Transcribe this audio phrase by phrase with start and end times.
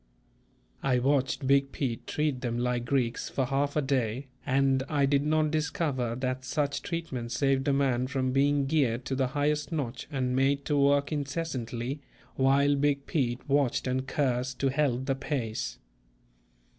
[0.81, 5.23] I watched "Big Pete" treat them like Greeks for half a day, and I did
[5.23, 10.07] not discover that such treatment saved a man from being geared to the highest notch
[10.11, 12.01] and made to work incessantly,
[12.35, 15.77] while "Big Pete" watched and cursed to help the pace.